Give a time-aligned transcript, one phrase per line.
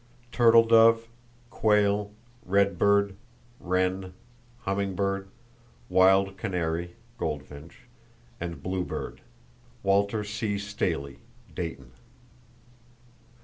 [0.31, 1.07] Turtle dove,
[1.51, 2.11] quail,
[2.43, 3.15] red bird,
[3.59, 4.15] wren,
[4.61, 5.29] hummingbird,
[5.89, 7.81] wild canary [goldfinch]
[8.39, 10.57] and blue bird.—(Walter C.
[10.57, 11.19] Staley,
[11.53, 11.91] Dayton.)